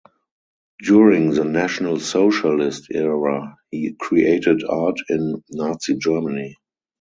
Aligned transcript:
During 0.81 1.29
the 1.29 1.43
National 1.43 1.99
Socialist 1.99 2.87
era 2.89 3.55
he 3.69 3.93
created 3.99 4.63
art 4.67 4.97
in 5.09 5.43
Nazi 5.51 5.93
Germany. 5.95 6.57